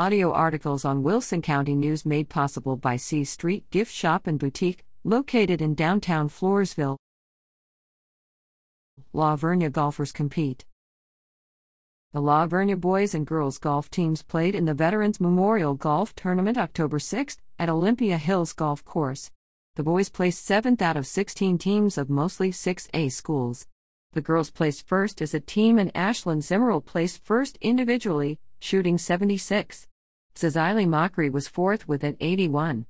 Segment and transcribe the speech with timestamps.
[0.00, 4.82] audio articles on Wilson County News made possible by C Street Gift Shop and Boutique,
[5.04, 6.96] located in downtown Floresville.
[9.12, 10.64] La Vernia golfers compete.
[12.14, 16.56] The La Vernia boys and girls golf teams played in the Veterans Memorial Golf Tournament
[16.56, 19.30] October 6 at Olympia Hills Golf Course.
[19.76, 23.66] The boys placed 7th out of 16 teams of mostly 6A schools.
[24.14, 29.88] The girls placed first as a team and Ashlyn Zimmerl placed first individually, shooting 76.
[30.34, 32.86] Cecily Mockery was fourth with an 81.